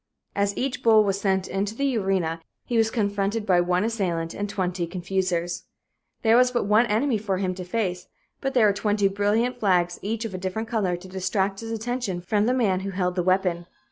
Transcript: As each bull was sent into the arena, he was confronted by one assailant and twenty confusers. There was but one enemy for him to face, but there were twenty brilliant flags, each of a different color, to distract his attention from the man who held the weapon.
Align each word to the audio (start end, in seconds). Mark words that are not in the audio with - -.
As 0.35 0.57
each 0.57 0.81
bull 0.81 1.03
was 1.03 1.21
sent 1.21 1.47
into 1.47 1.75
the 1.75 1.95
arena, 1.95 2.41
he 2.65 2.75
was 2.75 2.89
confronted 2.89 3.45
by 3.45 3.61
one 3.61 3.83
assailant 3.83 4.33
and 4.33 4.49
twenty 4.49 4.87
confusers. 4.87 5.67
There 6.23 6.35
was 6.37 6.49
but 6.49 6.63
one 6.63 6.87
enemy 6.87 7.19
for 7.19 7.37
him 7.37 7.53
to 7.53 7.63
face, 7.63 8.07
but 8.41 8.55
there 8.55 8.65
were 8.65 8.73
twenty 8.73 9.07
brilliant 9.07 9.59
flags, 9.59 9.99
each 10.01 10.25
of 10.25 10.33
a 10.33 10.39
different 10.39 10.69
color, 10.69 10.97
to 10.97 11.07
distract 11.07 11.59
his 11.59 11.71
attention 11.71 12.19
from 12.19 12.47
the 12.47 12.53
man 12.55 12.79
who 12.79 12.89
held 12.89 13.13
the 13.13 13.21
weapon. 13.21 13.67